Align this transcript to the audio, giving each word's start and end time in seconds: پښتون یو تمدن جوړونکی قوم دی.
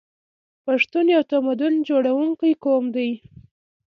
پښتون 0.65 1.05
یو 1.15 1.23
تمدن 1.31 1.73
جوړونکی 1.87 2.51
قوم 2.63 2.85
دی. 2.95 3.09